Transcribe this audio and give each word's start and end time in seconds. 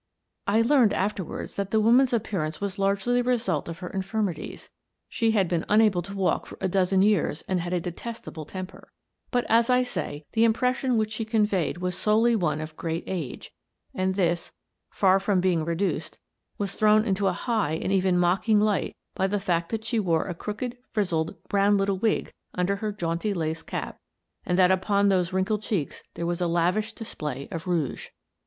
I 0.47 0.63
learned 0.63 0.93
afterwards 0.93 1.53
that 1.53 1.69
the 1.69 1.79
woman's 1.79 2.11
appearance 2.11 2.59
was 2.59 2.79
largely 2.79 3.21
the 3.21 3.23
result 3.29 3.69
of 3.69 3.77
her 3.85 3.89
infirmities 3.91 4.71
(she 5.07 5.29
had 5.29 5.47
been 5.47 5.63
unable 5.69 6.01
to 6.01 6.15
walk 6.15 6.47
for 6.47 6.57
a 6.59 6.67
dozen 6.67 7.03
years 7.03 7.43
and 7.43 7.59
had 7.59 7.71
a 7.71 7.79
detestable 7.79 8.43
temper), 8.45 8.91
but, 9.29 9.45
as 9.47 9.69
I 9.69 9.83
say, 9.83 10.25
the 10.31 10.43
impres 10.43 10.77
sion 10.77 10.97
which 10.97 11.11
she 11.11 11.23
conveyed 11.23 11.77
was 11.77 11.95
solely 11.95 12.35
one 12.35 12.61
of 12.61 12.75
great 12.75 13.03
age, 13.05 13.51
and 13.93 14.15
this— 14.15 14.51
far 15.01 15.19
from 15.19 15.39
being 15.39 15.63
reduced— 15.63 16.17
was 16.57 16.73
thrown 16.73 17.05
into 17.05 17.27
a 17.27 17.33
high 17.33 17.73
and 17.73 17.91
even 17.91 18.17
mocking 18.17 18.59
light 18.59 18.95
by 19.13 19.27
the 19.27 19.39
fact 19.39 19.69
that 19.69 19.85
she 19.85 19.99
wore 19.99 20.23
a 20.25 20.33
crooked, 20.33 20.79
frizzed, 20.91 21.29
brown 21.47 21.77
little 21.77 21.99
wig 21.99 22.31
under 22.55 22.77
her 22.77 22.91
jaunty 22.91 23.35
lace 23.35 23.61
cap, 23.61 23.99
and 24.47 24.57
that 24.57 24.71
upon 24.71 25.09
those 25.09 25.31
wrinkled 25.31 25.61
cheeks 25.61 26.01
there 26.15 26.25
was 26.25 26.41
a 26.41 26.47
lavish 26.47 26.91
display 26.93 27.47
of 27.51 27.67
rouge. 27.67 28.07